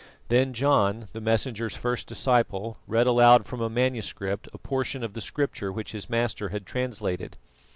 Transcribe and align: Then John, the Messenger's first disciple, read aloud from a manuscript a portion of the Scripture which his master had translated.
Then 0.29 0.51
John, 0.53 1.09
the 1.13 1.21
Messenger's 1.21 1.75
first 1.77 2.07
disciple, 2.07 2.79
read 2.87 3.05
aloud 3.05 3.45
from 3.45 3.61
a 3.61 3.69
manuscript 3.69 4.49
a 4.51 4.57
portion 4.57 5.03
of 5.03 5.13
the 5.13 5.21
Scripture 5.21 5.71
which 5.71 5.91
his 5.91 6.09
master 6.09 6.49
had 6.49 6.65
translated. 6.65 7.37